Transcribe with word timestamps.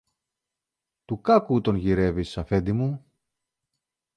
του 1.05 1.21
κάκου 1.21 1.61
τον 1.61 1.75
γυρεύεις, 1.75 2.37
Αφέντη 2.37 2.71
μου! 2.71 3.05